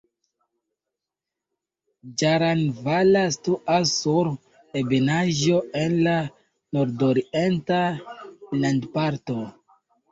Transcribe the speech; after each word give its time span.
Ĝaranvala 2.21 3.23
situas 3.37 3.93
sur 4.01 4.33
ebenaĵo 4.83 5.63
en 5.85 5.97
la 6.09 6.17
nordorienta 6.81 7.85
landparto. 8.67 9.41